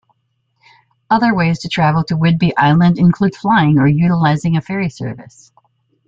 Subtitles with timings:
[1.11, 5.51] Other ways to travel to Whidbey Island include flying or utilizing a ferry service.